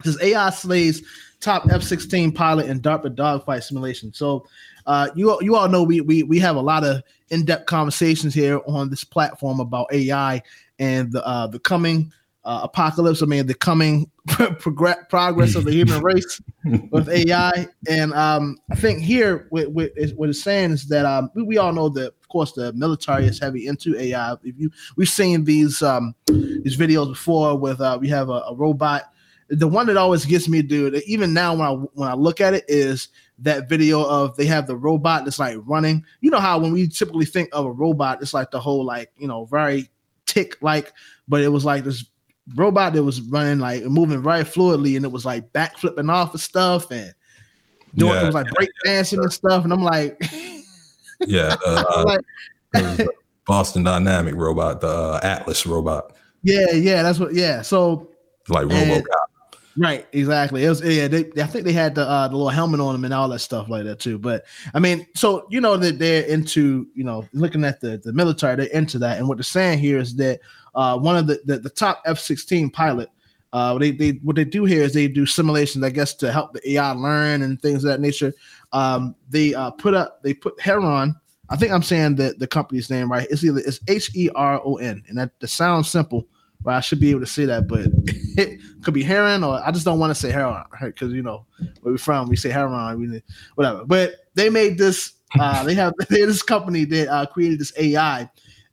[0.03, 1.03] this AI slays
[1.41, 4.13] top F-16 pilot in DARPA dogfight simulation.
[4.13, 4.47] So
[4.87, 8.61] uh, you you all know we we we have a lot of in-depth conversations here
[8.67, 10.43] on this platform about AI
[10.79, 12.13] and the uh, the coming
[12.45, 13.23] uh, apocalypse.
[13.23, 16.41] I mean, the coming progress, progress of the human race
[16.91, 17.69] with AI.
[17.89, 21.59] And um, I think here, what, what, what it's saying is that um, we, we,
[21.59, 24.33] all know that, of course, the military is heavy into AI.
[24.43, 28.55] If you we've seen these um, these videos before with uh, we have a, a
[28.55, 29.05] robot.
[29.49, 32.55] The one that always gets me, dude, even now when I when I look at
[32.55, 33.09] it, is
[33.41, 36.05] that video of they have the robot that's like running.
[36.21, 39.13] You know how when we typically think of a robot, it's like the whole like
[39.19, 39.91] you know very
[40.27, 40.93] tick like,
[41.29, 42.05] but it was like this
[42.55, 46.35] robot that was running like moving very fluidly, and it was like back flipping off
[46.35, 47.15] of stuff and
[47.95, 49.25] doing yeah, it was like break dancing yeah.
[49.25, 49.65] and stuff.
[49.65, 50.21] And I'm like,
[51.27, 52.05] yeah, uh,
[52.75, 53.09] like,
[53.47, 56.17] Boston Dynamic robot, the uh, Atlas robot.
[56.43, 57.35] Yeah, yeah, that's what.
[57.35, 58.11] Yeah, so
[58.49, 59.05] like RoboCop.
[59.77, 60.65] Right, exactly.
[60.65, 61.09] It was yeah.
[61.09, 63.39] They, I think they had the uh, the little helmet on them and all that
[63.39, 64.19] stuff like that too.
[64.19, 68.13] But I mean, so you know that they're into you know looking at the the
[68.13, 69.19] military, they're into that.
[69.19, 70.41] And what they're saying here is that
[70.75, 73.09] uh, one of the the, the top F sixteen pilot.
[73.55, 76.55] Uh, they, they what they do here is they do simulations, I guess, to help
[76.55, 78.33] the AI learn and things of that nature.
[78.73, 81.15] Um, they uh, put up they put Heron.
[81.51, 83.27] I think I'm saying the the company's name right.
[83.31, 86.27] It's either it's H E R O N, and that, that sounds simple
[86.65, 87.87] well, I should be able to say that, but
[88.37, 91.47] it could be heron, or I just don't want to say heron because you know
[91.81, 93.23] where we're from, we say heron, we,
[93.55, 93.85] whatever.
[93.85, 95.13] But they made this.
[95.39, 98.29] Uh, they have they this company that uh, created this AI,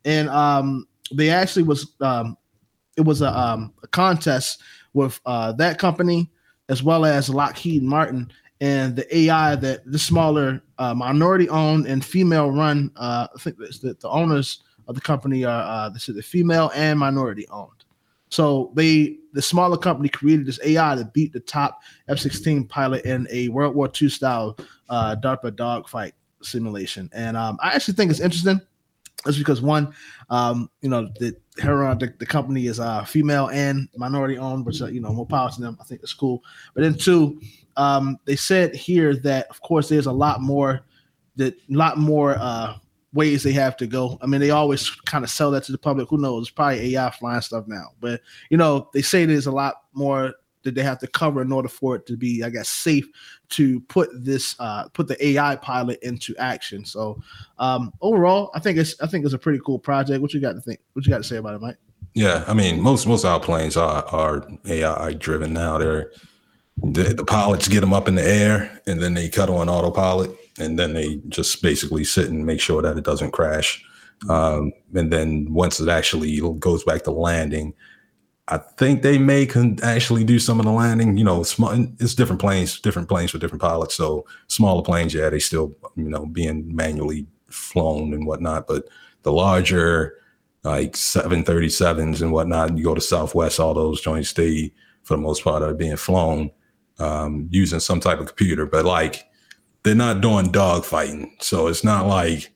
[0.06, 2.38] and um, they actually was um,
[2.98, 4.62] it was a, um, a contest
[4.94, 6.30] with uh, that company
[6.70, 12.04] as well as Lockheed Martin and the AI that the smaller uh, minority owned and
[12.04, 12.92] female run.
[12.96, 17.48] Uh, I think the, the owners of the company are uh, the female and minority
[17.50, 17.79] owned.
[18.30, 23.28] So they the smaller company created this AI to beat the top F-16 pilot in
[23.30, 24.58] a World War II style
[24.90, 27.10] uh, DARPA dogfight simulation.
[27.14, 28.60] And um, I actually think it's interesting.
[29.26, 29.94] That's because one,
[30.30, 34.82] um, you know, the Heron, the, the, company is uh, female and minority owned, which
[34.82, 35.78] uh, you know more power to them.
[35.82, 36.42] I think it's cool.
[36.74, 37.42] But then two,
[37.76, 40.86] um, they said here that of course there's a lot more,
[41.36, 42.78] that lot more uh,
[43.14, 44.18] ways they have to go.
[44.22, 46.10] I mean, they always kind of sell that to the public.
[46.10, 46.50] Who knows?
[46.50, 50.76] Probably AI flying stuff now, but you know, they say there's a lot more that
[50.76, 53.08] they have to cover in order for it to be, I guess, safe
[53.50, 56.84] to put this, uh, put the AI pilot into action.
[56.84, 57.22] So,
[57.60, 60.22] um, overall, I think it's, I think it's a pretty cool project.
[60.22, 60.82] What you got to think?
[60.94, 61.78] What you got to say about it, Mike?
[62.14, 65.78] Yeah, I mean, most most our planes are are AI driven now.
[65.78, 66.12] They're
[66.82, 70.32] the, the pilots get them up in the air and then they cut on autopilot
[70.60, 73.84] and then they just basically sit and make sure that it doesn't crash.
[74.30, 77.74] Um, and then once it actually goes back to landing,
[78.50, 81.18] I think they may con- actually do some of the landing.
[81.18, 83.96] You know, it's different planes, different planes for different pilots.
[83.96, 88.68] So smaller planes, yeah, they still you know being manually flown and whatnot.
[88.68, 88.88] But
[89.22, 90.16] the larger,
[90.64, 95.44] like 737s and whatnot, you go to Southwest, all those joints, they for the most
[95.44, 96.52] part are being flown
[96.98, 98.66] um, using some type of computer.
[98.66, 99.29] But like
[99.84, 101.36] they're not doing dog fighting.
[101.40, 102.52] So it's not like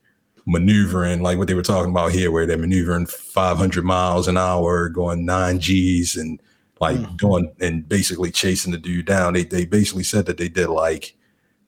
[0.46, 4.88] maneuvering like what they were talking about here, where they're maneuvering 500 miles an hour,
[4.88, 6.40] going nine G's and
[6.80, 7.16] like mm.
[7.16, 9.34] going and basically chasing the dude down.
[9.34, 11.16] They, they basically said that they did like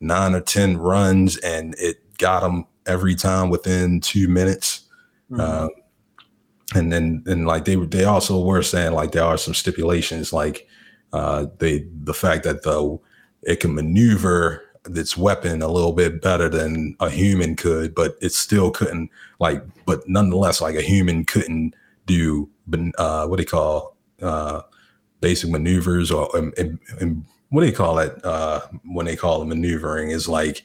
[0.01, 4.85] nine or 10 runs and it got them every time within two minutes.
[5.31, 5.41] Mm.
[5.41, 5.71] Um,
[6.75, 10.33] and then, and like they were, they also were saying like there are some stipulations
[10.33, 10.69] like
[11.13, 12.99] uh, they the fact that the
[13.43, 18.33] it can maneuver its weapon a little bit better than a human could, but it
[18.33, 21.75] still couldn't like, but nonetheless, like a human couldn't
[22.07, 22.49] do
[22.99, 24.63] uh, what do you call uh,
[25.21, 30.11] basic maneuvers or um, what do you call it uh, when they call it maneuvering
[30.11, 30.63] is like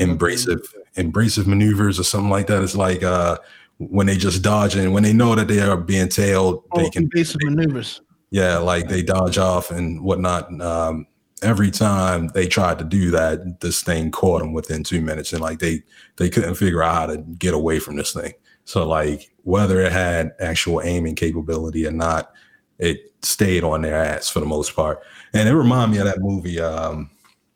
[0.00, 2.62] embracive embracive maneuvers or something like that.
[2.62, 3.38] It's like uh,
[3.78, 6.90] when they just dodge and when they know that they are being tailed, oh, they
[6.90, 8.00] can basic maneuvers.
[8.30, 10.60] Yeah, like they dodge off and whatnot.
[10.60, 11.06] Um,
[11.42, 15.42] every time they tried to do that, this thing caught them within two minutes, and
[15.42, 15.82] like they
[16.16, 18.32] they couldn't figure out how to get away from this thing.
[18.64, 22.32] So like whether it had actual aiming capability or not,
[22.78, 25.02] it stayed on their ass for the most part.
[25.32, 26.60] And it reminded me of that movie.
[26.60, 27.10] Um,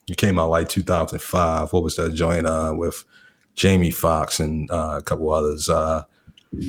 [0.09, 1.73] it came out like 2005.
[1.73, 3.05] What was that joint uh, with
[3.55, 5.69] Jamie Foxx and uh, a couple others?
[5.69, 6.05] Uh,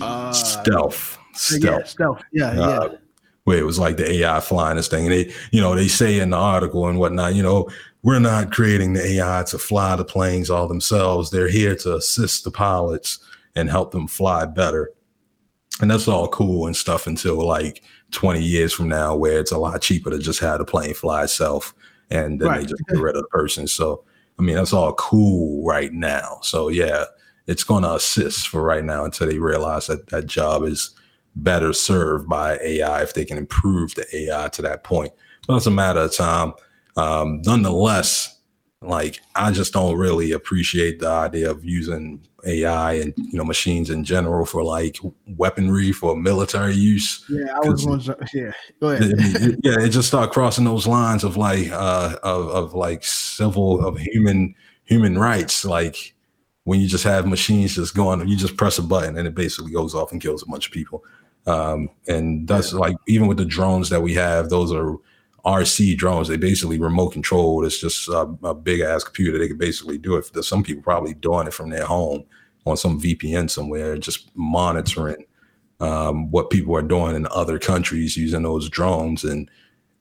[0.02, 1.18] uh, stealth.
[1.34, 1.64] Stealth.
[1.64, 2.22] Yeah, stealth.
[2.32, 2.88] Yeah, yeah.
[3.44, 5.06] Where it was like the AI flying this thing.
[5.06, 7.70] And they, you know, they say in the article and whatnot, you know,
[8.04, 11.32] we're not creating the AI to fly the planes all themselves.
[11.32, 13.20] They're here to assist the pilots
[13.56, 14.92] and help them fly better.
[15.82, 19.58] And that's all cool and stuff until like 20 years from now, where it's a
[19.58, 21.74] lot cheaper to just have the plane fly itself
[22.12, 22.62] and then right.
[22.62, 23.68] they just get rid of the person.
[23.68, 24.04] So,
[24.38, 26.40] I mean, that's all cool right now.
[26.44, 27.06] So, yeah,
[27.48, 30.92] it's going to assist for right now until they realize that that job is
[31.36, 35.14] better served by AI if they can improve the AI to that point.
[35.48, 36.54] But it's a matter of time.
[36.98, 38.42] Um, nonetheless,
[38.82, 43.92] like I just don't really appreciate the idea of using AI and you know machines
[43.92, 44.98] in general for like
[45.38, 47.24] weaponry for military use.
[47.30, 48.52] Yeah, I was going to, yeah.
[48.80, 49.14] Go ahead.
[49.18, 53.86] It, yeah, it just start crossing those lines of like uh of, of like civil
[53.86, 55.64] of human human rights.
[55.64, 56.16] Like
[56.64, 59.72] when you just have machines just going, you just press a button and it basically
[59.72, 61.04] goes off and kills a bunch of people.
[61.48, 62.80] Um, and that's yeah.
[62.80, 64.98] like even with the drones that we have, those are
[65.46, 66.28] RC drones.
[66.28, 67.66] They basically remote controlled.
[67.66, 69.38] It's just a, a big ass computer.
[69.38, 70.30] They can basically do it.
[70.34, 72.26] There's some people probably doing it from their home
[72.66, 75.26] on some VPN somewhere, just monitoring
[75.80, 79.24] um, what people are doing in other countries using those drones.
[79.24, 79.50] And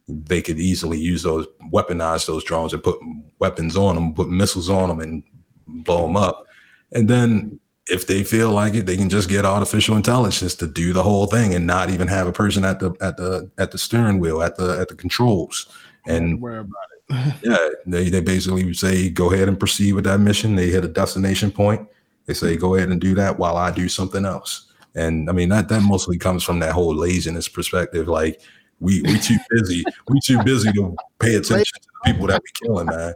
[0.06, 2.98] they could easily use those, weaponize those drones and put
[3.38, 5.22] weapons on them, put missiles on them, and
[5.66, 6.46] blow them up.
[6.92, 10.92] And then if they feel like it, they can just get artificial intelligence to do
[10.92, 13.78] the whole thing and not even have a person at the at the at the
[13.78, 15.66] steering wheel at the at the controls.
[16.06, 17.34] And worry about it.
[17.42, 20.54] yeah, they they basically say go ahead and proceed with that mission.
[20.54, 21.88] They hit a destination point.
[22.26, 24.66] They say go ahead and do that while I do something else.
[24.94, 28.06] And I mean that that mostly comes from that whole laziness perspective.
[28.06, 28.40] Like
[28.78, 32.66] we we too busy, we too busy to pay attention to the people that we
[32.66, 33.14] killing, man.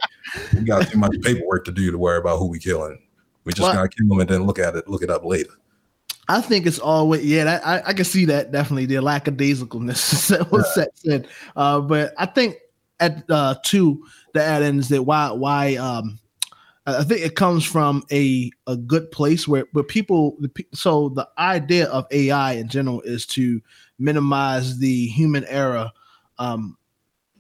[0.55, 2.99] We got too much paperwork to do to worry about who we killing.
[3.45, 5.51] We just well, gotta kill them and then look at it, look it up later.
[6.29, 7.45] I think it's always yeah.
[7.45, 10.85] That, I I can see that definitely the lackadaisicalness that was yeah.
[10.95, 11.29] said.
[11.55, 12.57] Uh, but I think
[13.01, 16.19] at uh, two the add-ins that why why um
[16.87, 20.37] I think it comes from a a good place where where people
[20.73, 23.61] so the idea of AI in general is to
[23.99, 25.91] minimize the human error
[26.39, 26.77] um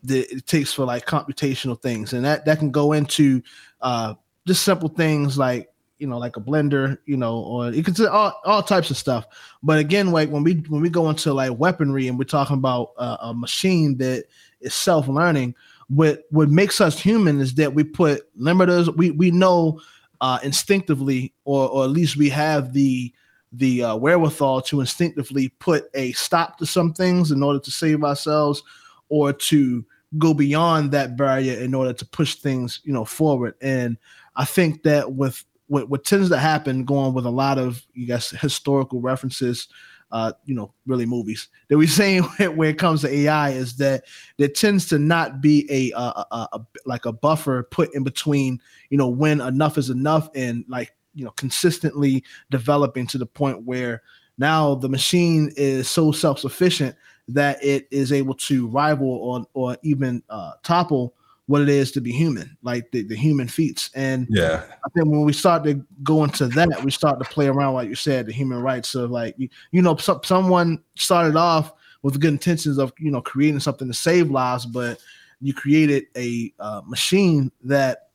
[0.04, 3.42] that it takes for like computational things and that that can go into
[3.80, 4.14] uh
[4.46, 8.06] just simple things like you know, like a blender, you know, or you could say
[8.06, 9.26] all, all types of stuff.
[9.62, 12.90] But again, like when we when we go into like weaponry and we're talking about
[12.98, 14.24] uh, a machine that
[14.60, 15.54] is self learning,
[15.88, 18.94] what what makes us human is that we put limiters.
[18.96, 19.80] We we know
[20.20, 23.12] uh, instinctively, or or at least we have the
[23.52, 28.02] the uh, wherewithal to instinctively put a stop to some things in order to save
[28.02, 28.62] ourselves,
[29.08, 29.84] or to
[30.18, 33.54] go beyond that barrier in order to push things, you know, forward.
[33.60, 33.96] And
[34.36, 38.06] I think that with what, what tends to happen going with a lot of you
[38.06, 39.68] guess historical references
[40.14, 41.48] uh, you know, really movies.
[41.68, 42.22] That we're saying
[42.54, 44.04] when it comes to AI is that
[44.38, 48.60] there tends to not be a, a, a, a, like a buffer put in between,
[48.90, 53.62] you know, when enough is enough and like, you know, consistently developing to the point
[53.62, 54.02] where
[54.38, 56.94] now the machine is so self-sufficient
[57.28, 61.14] that it is able to rival or, or even uh, topple
[61.46, 63.90] what it is to be human, like the, the human feats.
[63.94, 67.48] And yeah, I think when we start to go into that, we start to play
[67.48, 71.36] around, like you said, the human rights of like you, you know, so, someone started
[71.36, 74.98] off with good intentions of you know creating something to save lives, but
[75.40, 78.08] you created a uh, machine that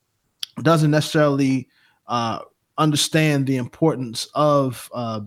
[0.63, 1.69] doesn't necessarily
[2.07, 2.39] uh,
[2.77, 5.21] understand the importance of uh,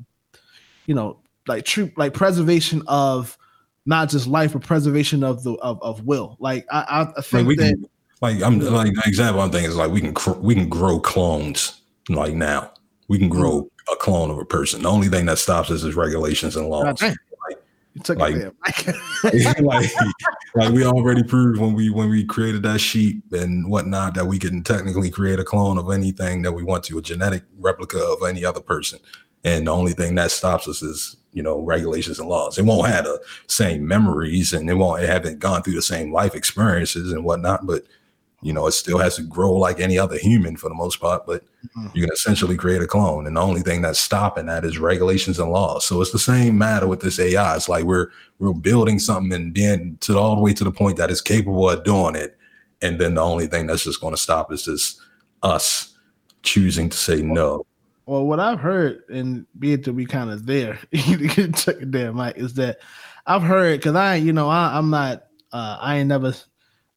[0.87, 3.39] you know like true like preservation of
[3.85, 6.37] not just life, but preservation of the of, of will.
[6.41, 7.89] Like I, I think like that can,
[8.23, 11.01] like I'm like an example I'm thinking is like we can cr- we can grow
[11.01, 12.73] clones like now.
[13.09, 13.93] We can grow mm-hmm.
[13.93, 14.83] a clone of a person.
[14.83, 17.03] The only thing that stops us is regulations and laws.
[17.03, 17.17] Like,
[18.09, 18.37] like,
[19.61, 19.91] like,
[20.55, 24.39] like we already proved when we when we created that sheep and whatnot that we
[24.39, 28.27] can technically create a clone of anything that we want to, a genetic replica of
[28.27, 28.99] any other person.
[29.45, 32.57] And the only thing that stops us is you know regulations and laws.
[32.57, 36.13] It won't have the same memories and it won't it haven't gone through the same
[36.13, 37.85] life experiences and whatnot, but
[38.43, 41.25] you know, it still has to grow like any other human for the most part,
[41.27, 41.87] but mm-hmm.
[41.95, 43.27] you can essentially create a clone.
[43.27, 45.87] And the only thing that's stopping that is regulations and laws.
[45.87, 47.55] So it's the same matter with this AI.
[47.55, 48.09] It's like we're
[48.41, 51.71] we're building something and then to all the way to the point that it's capable
[51.71, 52.37] of doing it.
[52.83, 55.01] And then the only thing that's just going to stop is just
[55.45, 55.97] us
[56.43, 57.65] choosing to say no.
[58.07, 60.81] Well, what I've heard, and be it to be kind of there,
[61.91, 62.81] damn Mike, is that
[63.25, 66.35] I've heard because I, you know, I, I'm not, uh, I ain't never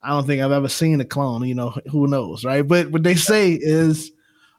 [0.06, 1.48] I don't think I've ever seen a clone.
[1.48, 2.66] You know, who knows, right?
[2.66, 4.12] But what they say is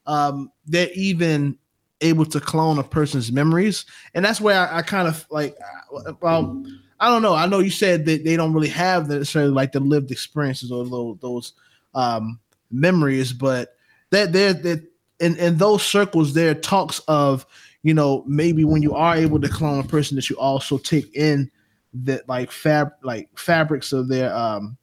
[0.07, 1.57] um, they're even
[2.01, 5.57] able to clone a person's memories, and that's where I, I kind of like.
[5.95, 6.65] Uh, well,
[6.99, 7.35] I don't know.
[7.35, 10.85] I know you said that they don't really have necessarily like the lived experiences or
[10.85, 11.53] those, those
[11.95, 12.41] um,
[12.71, 13.77] memories, but
[14.11, 14.83] that they're, they're
[15.21, 17.47] in in those circles there talks of
[17.83, 21.15] you know maybe when you are able to clone a person that you also take
[21.15, 21.51] in
[21.95, 24.77] that like fab like fabrics of their um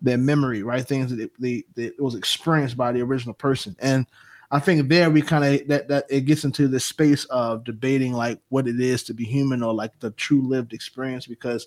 [0.00, 0.86] their memory, right?
[0.86, 3.76] Things that they, that was experienced by the original person.
[3.80, 4.06] And
[4.50, 8.12] I think there we kind of that that it gets into the space of debating
[8.12, 11.26] like what it is to be human or like the true lived experience.
[11.26, 11.66] Because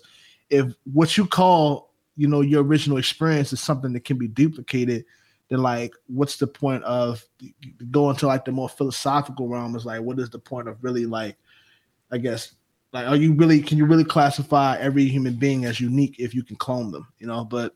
[0.50, 5.04] if what you call you know your original experience is something that can be duplicated,
[5.48, 7.24] then like what's the point of
[7.90, 11.06] going to like the more philosophical realm is like what is the point of really
[11.06, 11.36] like
[12.10, 12.54] i guess
[12.92, 16.42] like are you really can you really classify every human being as unique if you
[16.42, 17.74] can clone them you know but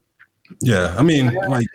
[0.61, 1.67] yeah i mean like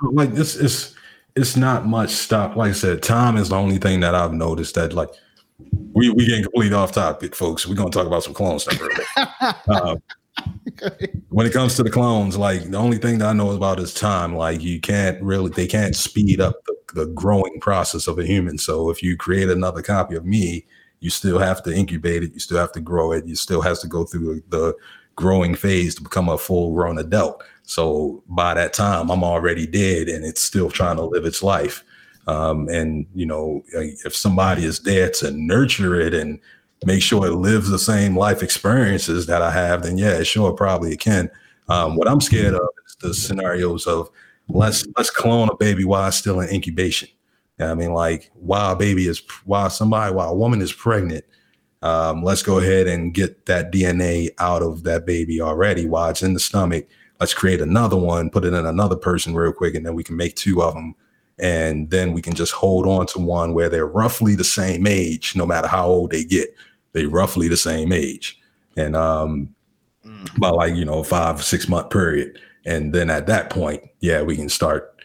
[0.00, 0.94] like this is
[1.36, 4.74] it's not much stuff like i said time is the only thing that i've noticed
[4.74, 5.10] that like
[5.92, 7.66] we we getting completely off topic folks.
[7.66, 8.80] We're going to talk about some clone stuff
[9.68, 9.96] uh,
[11.30, 13.92] when it comes to the clones, like the only thing that I know about is
[13.92, 14.36] time.
[14.36, 18.58] Like you can't really, they can't speed up the, the, growing process of a human.
[18.58, 20.66] So if you create another copy of me,
[21.00, 23.80] you still have to incubate it, you still have to grow it, you still has
[23.80, 24.74] to go through the
[25.18, 27.42] growing phase to become a full grown adult.
[27.64, 31.82] So by that time, I'm already dead, and it's still trying to live its life.
[32.28, 36.38] Um, and you know, if somebody is there to nurture it and
[36.86, 40.92] make sure it lives the same life experiences that I have, then yeah, sure, probably
[40.92, 41.30] it can.
[41.68, 44.08] Um, what I'm scared of is the scenarios of
[44.48, 47.08] let's let's clone a baby while it's still in incubation.
[47.58, 51.24] I mean, like while a baby is while somebody while a woman is pregnant,
[51.82, 56.22] um, let's go ahead and get that DNA out of that baby already while it's
[56.22, 56.88] in the stomach.
[57.20, 60.16] Let's create another one, put it in another person real quick, and then we can
[60.16, 60.94] make two of them.
[61.38, 65.36] And then we can just hold on to one where they're roughly the same age,
[65.36, 66.52] no matter how old they get
[66.92, 68.40] They're roughly the same age,
[68.76, 69.54] and um,
[70.04, 70.36] mm.
[70.36, 74.34] about like you know five six month period, and then at that point, yeah, we
[74.34, 75.00] can start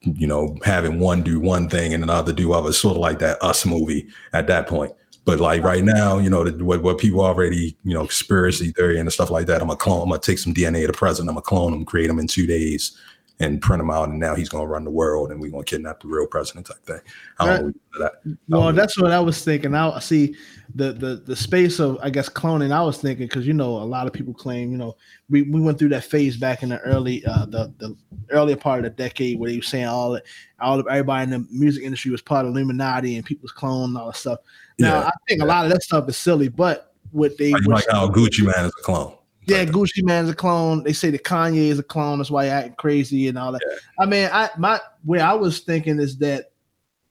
[0.00, 3.40] you know having one do one thing and another do other, sort of like that
[3.40, 4.92] Us movie at that point.
[5.24, 8.98] But like right now, you know, the, what, what people already, you know, conspiracy theory
[8.98, 9.62] and stuff like that.
[9.62, 10.02] I'm gonna clone.
[10.02, 11.30] I'm gonna take some DNA of the president.
[11.30, 12.98] I'm gonna clone them, create them in two days,
[13.40, 15.64] and print him out, and now he's going to run the world, and we're going
[15.64, 17.00] to kidnap the real president type thing.
[17.40, 18.12] I don't that.
[18.48, 19.74] Well, that's what I was thinking.
[19.74, 20.36] I see
[20.74, 22.72] the the the space of I guess cloning.
[22.72, 24.96] I was thinking because you know a lot of people claim you know
[25.28, 27.96] we, we went through that phase back in the early uh, the the
[28.30, 30.18] earlier part of the decade where they were saying all
[30.60, 33.98] all of everybody in the music industry was part of Illuminati and people was and
[33.98, 34.38] all that stuff.
[34.78, 35.06] Now yeah.
[35.06, 35.46] I think yeah.
[35.46, 38.66] a lot of that stuff is silly, but what they like, like how Gucci Mane
[38.66, 39.16] is a clone.
[39.46, 40.82] Yeah, Gucci Mane's a clone.
[40.82, 42.18] They say that Kanye is a clone.
[42.18, 43.62] That's why he acting crazy and all that.
[43.68, 43.76] Yeah.
[44.00, 46.52] I mean, I my where I was thinking is that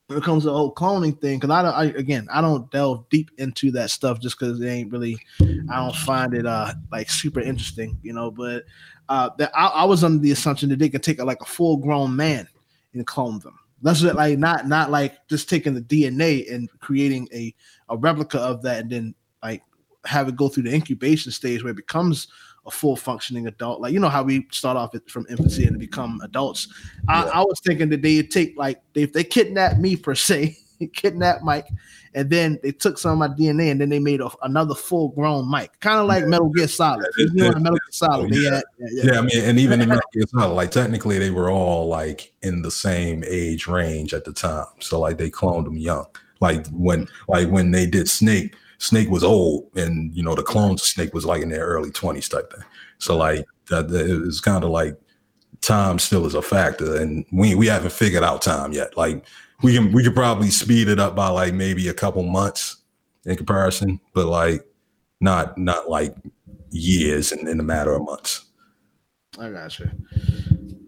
[0.08, 2.70] when it comes to the whole cloning thing, because I don't I, again I don't
[2.72, 6.74] delve deep into that stuff just because it ain't really I don't find it uh
[6.92, 8.32] like super interesting, you know.
[8.32, 8.64] But
[9.10, 11.46] uh that I, I was under the assumption that they could take a, like a
[11.46, 12.48] full grown man
[12.94, 13.60] and clone them.
[13.84, 17.54] That's what, like not not like just taking the DNA and creating a
[17.90, 19.16] a replica of that and then
[20.06, 22.28] have it go through the incubation stage where it becomes
[22.66, 23.82] a full functioning adult.
[23.82, 26.68] Like you know how we start off from infancy and become adults.
[27.10, 27.24] Yeah.
[27.26, 30.58] I, I, was thinking that they take like if they kidnapped me per se,
[30.94, 31.68] kidnapped Mike,
[32.14, 35.10] and then they took some of my DNA and then they made a, another full
[35.10, 37.08] grown Mike, kind of like Metal Gear Solid.
[37.18, 38.34] You know, Metal Gear Solid.
[38.34, 38.56] Yeah.
[38.56, 39.12] Had, yeah, yeah.
[39.14, 42.34] yeah, I mean, and even in Metal Gear Solid, like technically they were all like
[42.44, 44.68] in the same age range at the time.
[44.80, 46.06] So like they cloned them young.
[46.40, 50.82] Like when like when they did Snake Snake was old, and you know the clones
[50.82, 52.66] of Snake was like in their early twenties type thing.
[52.98, 54.98] So like that, that it's kind of like
[55.62, 58.98] time still is a factor, and we we haven't figured out time yet.
[58.98, 59.26] Like
[59.62, 62.84] we can we could probably speed it up by like maybe a couple months
[63.26, 64.66] in comparison, but like
[65.22, 66.14] not not like
[66.72, 68.44] years in, in a matter of months.
[69.40, 69.90] I got you.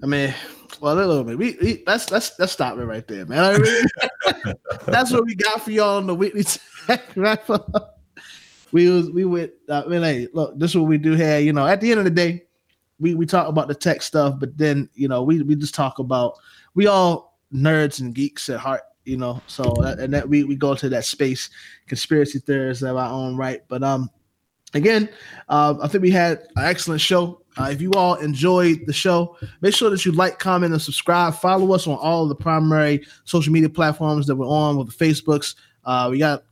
[0.04, 0.34] I mean,
[0.80, 1.38] well, a little bit.
[1.38, 3.44] We, we let's let's let's stop it right there, man.
[3.44, 4.56] I mean,
[4.86, 6.44] that's what we got for y'all on the weekly
[6.88, 8.00] tech wrap up.
[8.72, 9.52] We was we went.
[9.70, 11.40] Uh, I mean, hey, look, this is what we do here.
[11.40, 12.44] You know, at the end of the day,
[13.00, 16.00] we we talk about the tech stuff, but then you know we we just talk
[16.00, 16.36] about
[16.74, 18.82] we all nerds and geeks at heart.
[19.06, 21.50] You know, so that, and that we we go to that space,
[21.88, 23.62] conspiracy theorists of our own right.
[23.68, 24.10] But um,
[24.74, 25.10] again,
[25.48, 27.45] uh, I think we had an excellent show.
[27.58, 31.36] Uh, if you all enjoyed the show, make sure that you like, comment, and subscribe.
[31.36, 35.06] Follow us on all of the primary social media platforms that we're on with the
[35.06, 35.56] Facebooks.
[35.86, 36.44] Uh, we got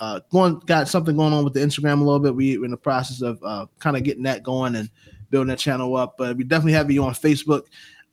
[0.00, 2.34] uh, going got something going on with the Instagram a little bit.
[2.34, 4.90] We, are in the process of uh, kind of getting that going and
[5.30, 6.16] building that channel up.
[6.16, 7.62] But we definitely have you on Facebook.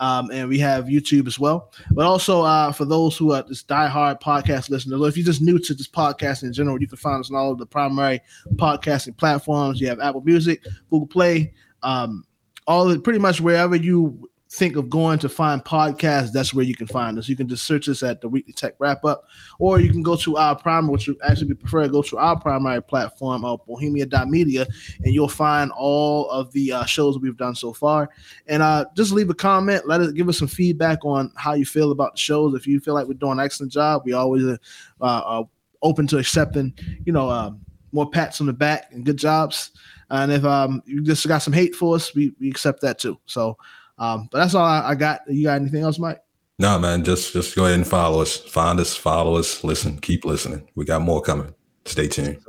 [0.02, 1.74] Um, and we have YouTube as well.
[1.92, 5.60] But also uh, for those who are just diehard podcast listeners, if you're just new
[5.60, 8.22] to this podcast in general, you can find us on all of the primary
[8.54, 9.82] podcasting platforms.
[9.82, 12.24] You have Apple Music, Google Play, um,
[12.70, 16.88] all pretty much wherever you think of going to find podcasts, that's where you can
[16.88, 17.28] find us.
[17.28, 19.26] You can just search us at the Weekly Tech Wrap Up,
[19.58, 22.40] or you can go to our primary, which would actually prefer to go to our
[22.40, 24.68] primary platform of Bohemia.media,
[25.04, 28.10] and you'll find all of the uh, shows we've done so far.
[28.48, 31.66] And uh, just leave a comment, let us give us some feedback on how you
[31.66, 32.54] feel about the shows.
[32.54, 34.58] If you feel like we're doing an excellent job, we always uh,
[35.02, 35.44] uh,
[35.82, 36.74] open to accepting,
[37.06, 37.62] you know, um,
[37.92, 39.72] more pats on the back and good jobs.
[40.10, 43.20] And if um, you just got some hate for us, we, we accept that too.
[43.26, 43.58] So,
[43.98, 45.22] um, but that's all I, I, got.
[45.28, 46.22] You got anything else, Mike?
[46.58, 48.38] No, man, just just go ahead and follow us.
[48.38, 50.68] Find us, follow us, listen, keep listening.
[50.76, 51.54] We got more coming.
[51.86, 52.44] Stay tuned.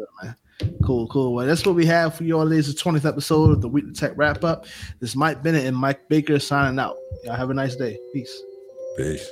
[0.84, 1.34] Cool, cool.
[1.34, 2.46] Well, that's what we have for you all.
[2.46, 4.64] This is the 20th episode of the Weekly Tech Wrap Up.
[4.98, 6.96] This is Mike Bennett and Mike Baker signing out.
[7.24, 7.98] Y'all have a nice day.
[8.12, 8.42] Peace.
[8.98, 9.26] Peace.